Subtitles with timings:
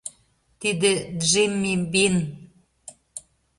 [0.61, 2.15] —Тиде— Джимми Бин.